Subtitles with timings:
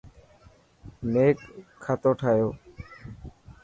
[1.11, 1.37] ميڪ
[1.83, 2.47] کاتو ٺائو.